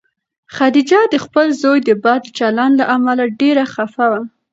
[0.55, 4.21] خدیجه د خپل زوی د بد چلند له امله ډېره خفه وه.